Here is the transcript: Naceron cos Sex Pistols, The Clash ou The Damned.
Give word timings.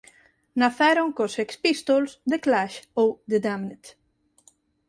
Naceron 0.61 1.07
cos 1.17 1.31
Sex 1.35 1.49
Pistols, 1.65 2.11
The 2.31 2.39
Clash 2.45 2.77
ou 3.01 3.07
The 3.31 3.39
Damned. 3.45 3.83